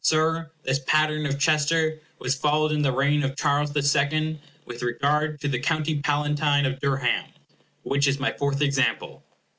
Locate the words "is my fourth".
8.08-8.62